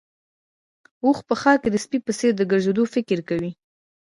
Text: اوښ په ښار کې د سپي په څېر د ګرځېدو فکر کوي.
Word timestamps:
اوښ 1.03 1.17
په 1.27 1.33
ښار 1.41 1.57
کې 1.61 1.69
د 1.71 1.75
سپي 1.83 1.99
په 2.05 2.11
څېر 2.19 2.31
د 2.35 2.41
ګرځېدو 2.51 2.83
فکر 2.93 3.19
کوي. 3.29 3.51